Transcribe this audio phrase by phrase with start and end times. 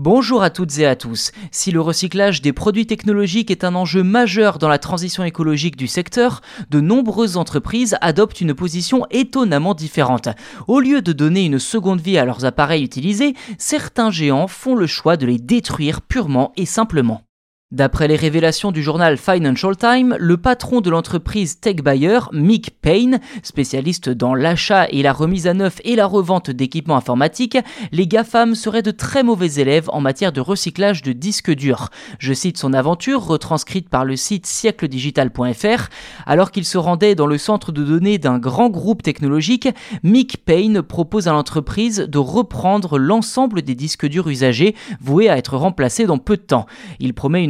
[0.00, 1.32] Bonjour à toutes et à tous.
[1.50, 5.88] Si le recyclage des produits technologiques est un enjeu majeur dans la transition écologique du
[5.88, 6.40] secteur,
[6.70, 10.28] de nombreuses entreprises adoptent une position étonnamment différente.
[10.68, 14.86] Au lieu de donner une seconde vie à leurs appareils utilisés, certains géants font le
[14.86, 17.27] choix de les détruire purement et simplement.
[17.70, 23.20] D'après les révélations du journal Financial Times, le patron de l'entreprise Tech Buyer, Mick Payne,
[23.42, 27.58] spécialiste dans l'achat et la remise à neuf et la revente d'équipements informatiques,
[27.92, 31.90] les GAFAM seraient de très mauvais élèves en matière de recyclage de disques durs.
[32.18, 35.90] Je cite son aventure, retranscrite par le site siècledigital.fr.
[36.24, 39.68] Alors qu'il se rendait dans le centre de données d'un grand groupe technologique,
[40.02, 45.58] Mick Payne propose à l'entreprise de reprendre l'ensemble des disques durs usagés, voués à être
[45.58, 46.64] remplacés dans peu de temps.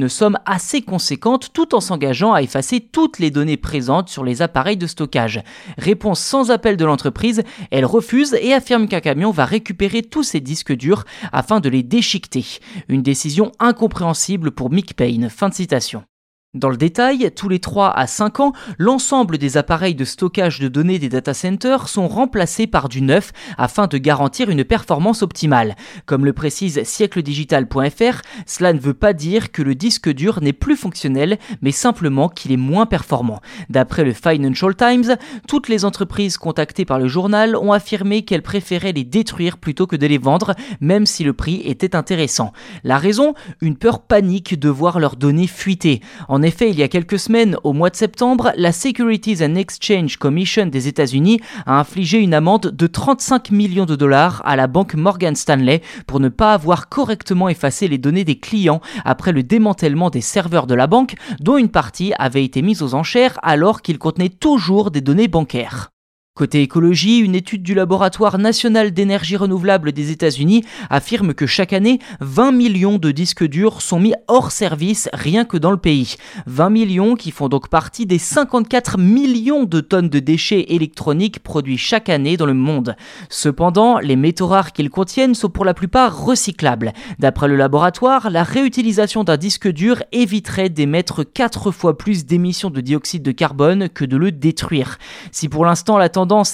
[0.08, 4.76] Somme assez conséquente tout en s'engageant à effacer toutes les données présentes sur les appareils
[4.76, 5.42] de stockage.
[5.76, 10.40] Réponse sans appel de l'entreprise, elle refuse et affirme qu'un camion va récupérer tous ces
[10.40, 12.44] disques durs afin de les déchiqueter.
[12.88, 15.30] Une décision incompréhensible pour Mick Payne.
[15.30, 16.04] Fin de citation.
[16.54, 20.68] Dans le détail, tous les 3 à 5 ans, l'ensemble des appareils de stockage de
[20.68, 25.76] données des data centers sont remplacés par du neuf afin de garantir une performance optimale.
[26.06, 30.78] Comme le précise siècledigital.fr, cela ne veut pas dire que le disque dur n'est plus
[30.78, 33.42] fonctionnel, mais simplement qu'il est moins performant.
[33.68, 38.92] D'après le Financial Times, toutes les entreprises contactées par le journal ont affirmé qu'elles préféraient
[38.92, 42.54] les détruire plutôt que de les vendre, même si le prix était intéressant.
[42.84, 43.34] La raison?
[43.60, 46.00] Une peur panique de voir leurs données fuiter.
[46.42, 50.66] Effet, il y a quelques semaines, au mois de septembre, la Securities and Exchange Commission
[50.66, 55.34] des États-Unis a infligé une amende de 35 millions de dollars à la banque Morgan
[55.34, 60.20] Stanley pour ne pas avoir correctement effacé les données des clients après le démantèlement des
[60.20, 64.28] serveurs de la banque, dont une partie avait été mise aux enchères alors qu'ils contenaient
[64.28, 65.90] toujours des données bancaires.
[66.38, 71.98] Côté écologie, une étude du laboratoire national d'énergie renouvelable des États-Unis affirme que chaque année,
[72.20, 76.14] 20 millions de disques durs sont mis hors service rien que dans le pays.
[76.46, 81.76] 20 millions qui font donc partie des 54 millions de tonnes de déchets électroniques produits
[81.76, 82.94] chaque année dans le monde.
[83.28, 86.92] Cependant, les métaux rares qu'ils contiennent sont pour la plupart recyclables.
[87.18, 92.80] D'après le laboratoire, la réutilisation d'un disque dur éviterait d'émettre 4 fois plus d'émissions de
[92.80, 94.98] dioxyde de carbone que de le détruire.
[95.32, 96.08] Si pour l'instant la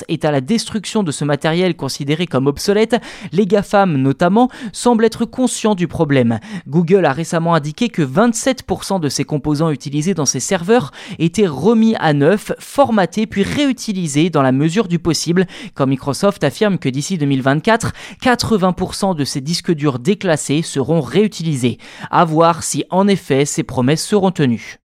[0.08, 2.96] est à la destruction de ce matériel considéré comme obsolète,
[3.32, 6.38] les GAFAM notamment semblent être conscients du problème.
[6.68, 11.94] Google a récemment indiqué que 27% de ses composants utilisés dans ses serveurs étaient remis
[11.98, 17.18] à neuf, formatés puis réutilisés dans la mesure du possible, quand Microsoft affirme que d'ici
[17.18, 17.92] 2024,
[18.22, 21.78] 80% de ses disques durs déclassés seront réutilisés.
[22.10, 24.83] À voir si en effet ces promesses seront tenues.